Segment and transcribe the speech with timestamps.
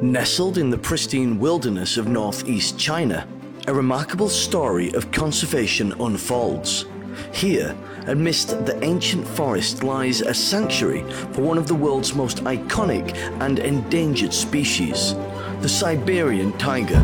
[0.00, 3.26] Nestled in the pristine wilderness of northeast China,
[3.66, 6.84] a remarkable story of conservation unfolds.
[7.32, 7.76] Here,
[8.06, 13.58] amidst the ancient forest, lies a sanctuary for one of the world's most iconic and
[13.58, 15.14] endangered species,
[15.62, 17.00] the Siberian tiger.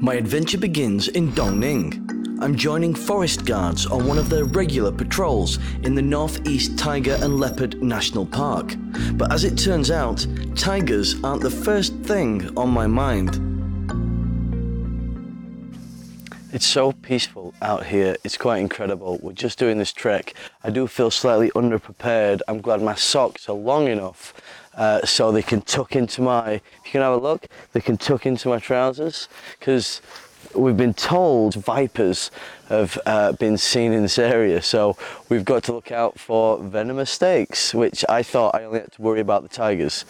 [0.00, 2.17] My adventure begins in Dongning.
[2.40, 7.40] I'm joining forest guards on one of their regular patrols in the Northeast Tiger and
[7.40, 8.76] Leopard National Park.
[9.14, 10.24] But as it turns out,
[10.54, 13.44] tigers aren't the first thing on my mind.
[16.52, 19.18] It's so peaceful out here, it's quite incredible.
[19.20, 20.32] We're just doing this trek.
[20.62, 22.40] I do feel slightly underprepared.
[22.46, 24.32] I'm glad my socks are long enough
[24.76, 27.96] uh, so they can tuck into my, if you can have a look, they can
[27.96, 30.00] tuck into my trousers because
[30.55, 32.31] we've been told vipers
[32.69, 34.97] have uh, been seen in this area, so
[35.29, 39.01] we've got to look out for venomous snakes, which I thought I only had to
[39.01, 40.05] worry about the tigers,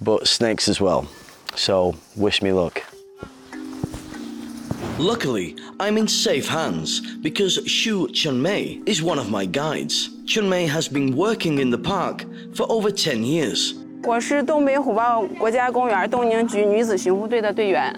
[0.00, 1.08] but snakes as well.
[1.54, 2.82] So wish me luck.
[4.98, 10.08] Luckily, I'm in safe hands because Xu Chunmei is one of my guides.
[10.24, 13.74] Chunmei has been working in the park for over 10 years.
[14.04, 17.94] 我是东北虎豹国家公园东宁局女子巡护队的队员。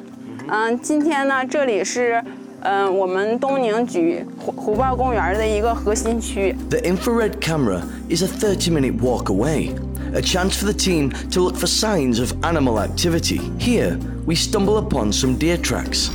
[0.49, 2.23] 嗯，今天呢，这里是
[2.63, 6.55] 嗯我们东宁局虎虎豹公园的一个核心区。
[6.69, 9.75] The infrared camera is a 30-minute walk away,
[10.15, 13.41] a chance for the team to look for signs of animal activity.
[13.59, 16.11] Here, we stumble upon some deer tracks.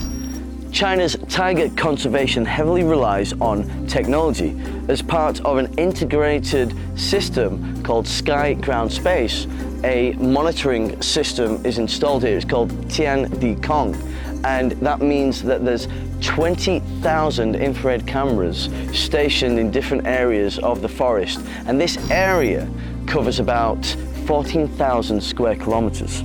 [0.72, 4.53] China's tiger conservation heavily relies on technology.
[4.89, 9.47] As part of an integrated system called Sky Ground Space,
[9.86, 12.36] a monitoring system is installed here.
[12.36, 13.95] It's called Tian Di Kong.
[14.44, 15.88] And that means that there's
[16.22, 21.39] 20,000 infrared cameras stationed in different areas of the forest.
[21.67, 22.67] And this area
[23.08, 23.86] covers about
[24.28, 26.23] 14,000 square kilometers.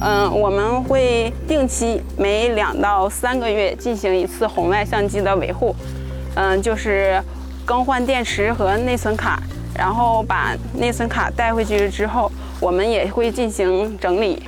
[0.00, 5.74] 嗯，我们会定期每两到三个月进行一次红外相机的维护，
[6.34, 7.22] 嗯，就是
[7.64, 9.40] 更换电池和内存卡，
[9.74, 14.42] 然后把内存卡带回去之后，我们也会进行整理、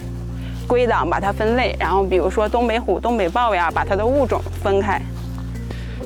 [0.71, 5.01] 归档，把它分类，然后比如说东北虎、东北豹呀，把它的物种分开。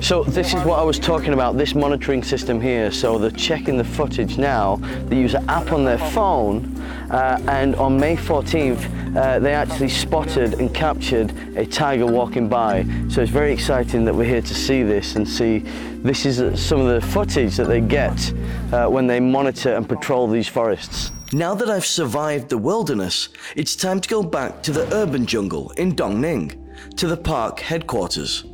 [0.02, 2.90] So this is what I was talking about, this monitoring system here.
[2.90, 4.80] So they're checking the footage now.
[5.10, 6.62] They use an app on their phone
[7.10, 8.78] uh, and on May 14th
[9.14, 12.86] uh, they actually spotted and captured a tiger walking by.
[13.10, 15.64] So it's very exciting that we're here to see this and see
[16.02, 18.32] this is uh, some of the footage that they get
[18.72, 21.12] uh, when they monitor and patrol these forests.
[21.32, 25.72] Now that I've survived the wilderness, it's time to go back to the urban jungle
[25.76, 26.56] in Dongning,
[26.96, 28.44] to the park headquarters.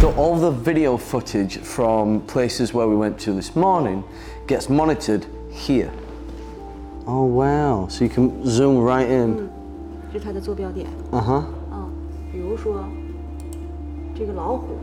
[0.00, 4.02] So all the video footage from places where we went to this morning
[4.48, 5.92] gets monitored here.
[7.06, 9.48] Oh wow, so you can zoom right in.
[10.12, 10.88] 这是它的坐标点。
[11.12, 11.44] Uh-huh.
[11.70, 11.90] 嗯，
[12.32, 12.84] 比如说
[14.16, 14.78] 这个老虎，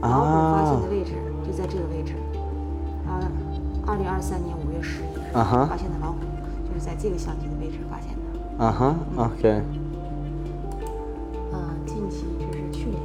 [0.00, 1.12] 老虎发现的位置
[1.46, 2.14] 就在这个位置。
[3.06, 3.30] 啊，
[3.86, 6.18] 二零二三年五月十一日啊哈发现的老虎，
[6.75, 8.21] 就是在这个相机的位置发现的。
[8.59, 8.93] Uh-huh.
[9.15, 9.61] Okay.
[11.53, 12.99] 嗯，近期就是去年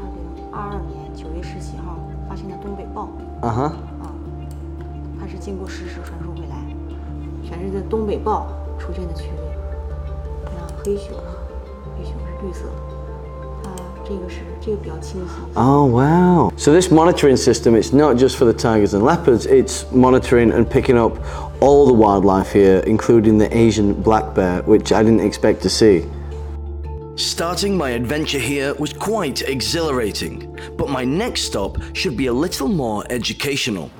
[0.08, 3.10] 零二二年九月十七号发现的东北豹
[3.42, 3.64] ，Uh-huh.
[4.00, 4.14] 啊，
[5.20, 6.56] 它是经过实时传输回来，
[7.44, 8.46] 全是这东北豹
[8.78, 9.36] 出现的区域。
[10.46, 11.14] 像黑熊，
[11.98, 12.95] 黑熊是绿色的，
[15.56, 16.52] Oh wow.
[16.56, 20.68] So this monitoring system, it's not just for the tigers and leopards, it's monitoring and
[20.68, 21.18] picking up
[21.62, 26.04] all the wildlife here, including the Asian black bear, which I didn't expect to see.
[27.16, 32.68] Starting my adventure here was quite exhilarating, but my next stop should be a little
[32.68, 33.90] more educational.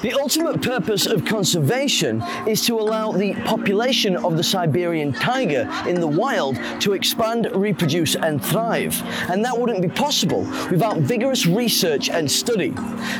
[0.00, 6.00] The ultimate purpose of conservation is to allow the population of the Siberian tiger in
[6.00, 8.98] the wild to expand, reproduce, and thrive.
[9.30, 12.70] And that wouldn't be possible without vigorous research and study.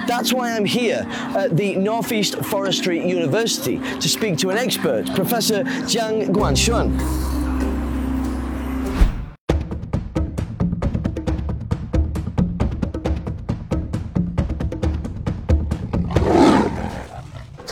[0.09, 1.05] That's why I'm here
[1.37, 7.42] at the Northeast Forestry University to speak to an expert, Professor Jiang Guangshun.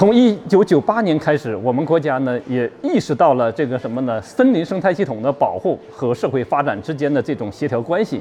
[0.00, 4.18] 从一九九八年开始，我们国家呢也意识到了这个什么呢？
[4.22, 8.18] 森林生态系统的保护和社会发展之间的这种协调关系，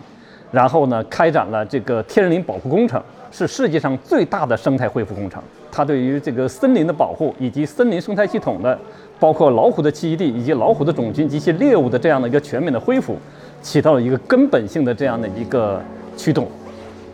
[0.51, 5.41] 然后呢开展了这个天然林保护工程，是世界上最大的生态恢复工程。
[5.71, 8.77] 它对于这个森林的保护以及森林生态系统的，
[9.17, 13.15] 包括老虎的栖息地以及老虎的种群及其猎物的这样的一个全面的恢复，
[13.61, 15.81] 起到了一个根本性的这样的一个
[16.17, 16.45] 驱动。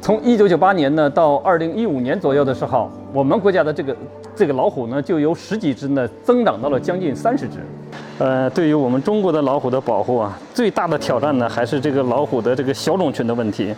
[0.02, 3.96] 从一九九八年呢到二零一五年左右的时候，我们国家的这个
[4.36, 7.58] 这个老虎呢就由十几只呢增长到了将近三十只。
[8.18, 13.74] 呃，对于我们中国的老虎的保护啊，最大的挑战呢还是这个老虎的这个小种群的问题。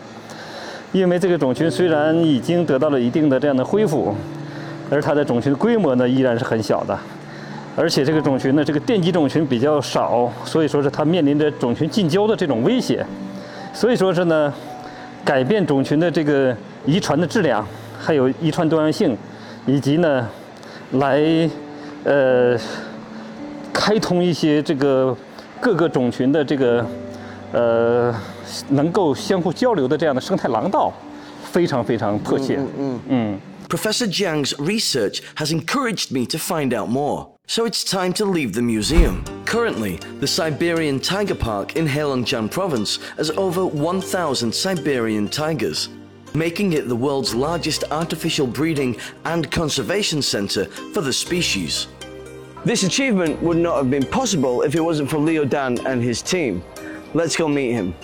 [0.94, 4.16] 因为这个种群虽然已经得到了一定的这样的恢复，
[4.90, 6.98] 而它的种群规模呢依然是很小的，
[7.76, 13.06] 而且这个种群呢这个电机种群比较少，所以说是它面临着种群近交的这种威胁。
[13.74, 14.52] 所以说是呢，
[15.26, 16.56] 改变种群的这个
[16.86, 17.64] 遗传的质量，
[18.00, 19.16] 还有遗传多样性，
[19.66, 20.26] 以及呢，
[20.93, 21.49] 来
[22.05, 22.59] 呃
[23.73, 25.17] 开通一些这个
[25.61, 26.87] 各个种群的这个
[27.53, 28.15] 呃
[28.71, 30.93] 能够相互交流的这样的生态廊道，
[31.53, 32.59] 非常非常迫切。
[32.79, 33.41] 嗯嗯。
[33.69, 37.29] Professor Jiang's research has encouraged me to find out more.
[37.47, 39.25] So it's time to leave the museum.
[39.47, 45.89] Currently, the Siberian Tiger Park in Heilongjiang province has over 1,000 Siberian tigers,
[46.34, 51.88] making it the world's largest artificial breeding and conservation center for the species.
[52.66, 56.22] This achievement would not have been possible if it wasn't for Liu Dan and his
[56.22, 56.64] team.
[57.14, 57.96] Let's go meet him.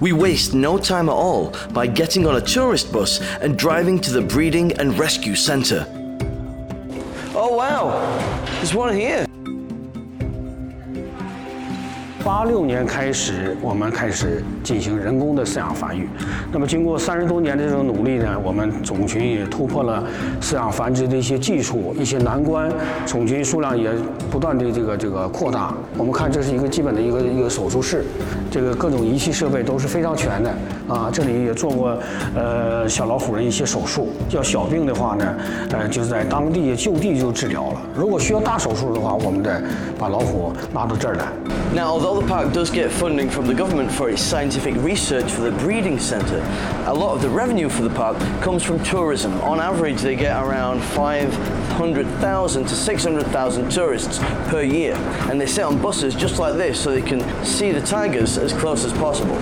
[0.00, 4.12] We waste no time at all by getting on a tourist bus and driving to
[4.12, 5.86] the breeding and rescue center.
[7.34, 7.90] Oh wow,
[8.56, 9.26] there's one here.
[12.24, 16.08] 八六年开始，我们开始进行人工的饲养繁育。
[16.52, 20.04] 那么，经过三十多年的这种努力呢，我们种群也突破了
[20.40, 22.70] 饲养繁殖的一些技术、一些难关，
[23.06, 23.90] 种群数量也
[24.30, 25.74] 不断的这个这个扩大。
[25.96, 28.04] 我们看，这是一个基本的一个一个手术室，
[28.52, 30.50] 这个各种仪器设备都是非常全的
[30.88, 31.10] 啊。
[31.12, 31.98] 这里也做过
[32.36, 35.34] 呃小老虎的一些手术，要小病的话呢，
[35.72, 37.80] 呃就是在当地就地就治疗了。
[37.96, 39.60] 如果需要大手术的话，我们得
[39.98, 41.24] 把老虎拉到这儿来。
[41.74, 45.51] Now, although the park does get funding from the government for its scientific research for the
[45.63, 46.43] breeding centre,
[46.85, 49.31] a lot of the revenue for the park comes from tourism.
[49.41, 54.19] On average, they get around 500,000 to 600,000 tourists
[54.49, 54.95] per year,
[55.29, 58.51] and they sit on buses just like this so they can see the tigers as
[58.51, 59.37] close as possible.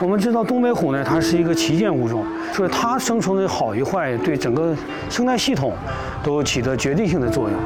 [0.00, 4.74] 我们知道东北虎呢，它是一个旗舰物种，所以它生存的好与坏，对整个
[5.08, 5.74] 生态系统
[6.24, 7.56] 都起着决定性的作用。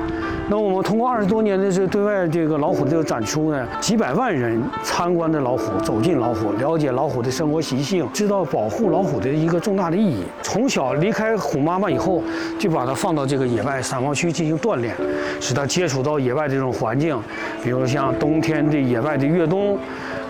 [0.51, 10.23] 那我们通过二十多年的这对外这个老虎的这个展出呢，几百万人参观的老虎，走进老虎，了解老虎的生活习性，知道保护老虎的一个重大的意义。
[10.41, 12.23] 从小离开虎妈妈以后，
[12.57, 14.95] 就把它放到这个野外散放区进行锻炼，
[15.39, 17.15] 使它接触到野外这种环境，
[17.63, 19.77] 比如像冬天的野外的越冬。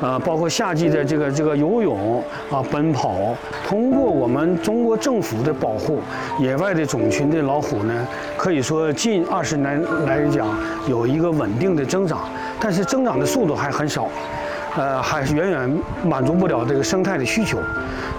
[0.01, 3.35] 呃，包括夏季的这个这个游泳啊、奔跑，
[3.67, 5.99] 通过我们中国政府的保护，
[6.39, 8.07] 野外的种群的老虎呢，
[8.37, 10.47] 可以说近二十年来讲
[10.87, 12.21] 有一个稳定的增长，
[12.61, 14.07] 但是增长的速度还很少，
[14.77, 17.59] 呃，还是远远满足不了这个生态的需求。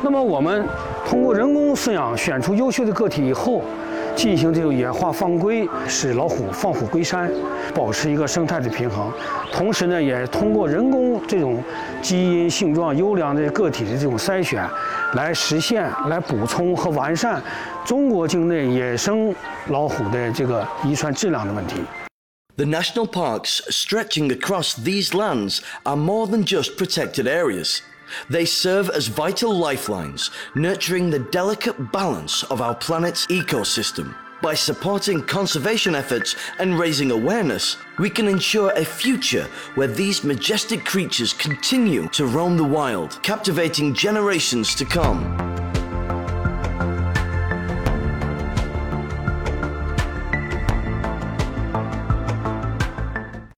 [0.02, 0.66] 那么我们
[1.08, 3.62] 通过人工饲养选出优秀的个体以后。
[4.16, 7.30] 进行这种野化放归，使老虎放虎归山，
[7.74, 9.12] 保持一个生态的平衡。
[9.52, 11.62] 同时呢，也通过人工这种
[12.02, 14.68] 基因性状优良的个体的这种筛选，
[15.14, 17.42] 来实现、来补充和完善
[17.84, 19.34] 中国境内野生
[19.68, 21.76] 老虎的这个遗传质量的问题。
[22.56, 27.80] The national parks stretching across these lands are more than just protected areas.
[28.28, 34.14] They serve as vital lifelines, nurturing the delicate balance of our planet's ecosystem.
[34.42, 40.86] By supporting conservation efforts and raising awareness, we can ensure a future where these majestic
[40.86, 45.69] creatures continue to roam the wild, captivating generations to come.